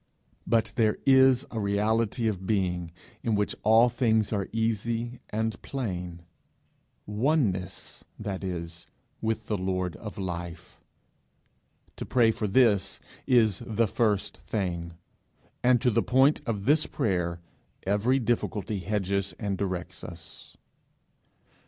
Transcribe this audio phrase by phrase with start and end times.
[0.47, 2.89] But there is a reality of being
[3.21, 6.23] in which all things are easy and plain
[7.05, 8.87] oneness, that is,
[9.21, 10.81] with the Lord of Life;
[11.97, 14.93] to pray for this is the first thing;
[15.63, 17.39] and to the point of this prayer
[17.83, 20.57] every difficulty hedges and directs us.